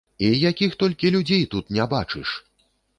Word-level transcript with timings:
І 0.27 0.29
якіх 0.49 0.71
толькі 0.85 1.13
людзей 1.17 1.47
тут 1.55 1.73
не 1.79 1.89
бачыш! 1.95 2.37